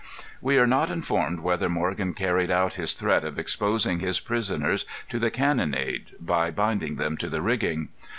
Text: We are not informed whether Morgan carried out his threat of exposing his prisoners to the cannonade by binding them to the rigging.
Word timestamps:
We 0.41 0.57
are 0.57 0.65
not 0.65 0.89
informed 0.89 1.41
whether 1.41 1.69
Morgan 1.69 2.15
carried 2.15 2.49
out 2.49 2.73
his 2.73 2.93
threat 2.93 3.23
of 3.23 3.37
exposing 3.37 3.99
his 3.99 4.19
prisoners 4.19 4.83
to 5.09 5.19
the 5.19 5.29
cannonade 5.29 6.13
by 6.19 6.49
binding 6.49 6.95
them 6.95 7.17
to 7.17 7.29
the 7.29 7.39
rigging. 7.43 7.89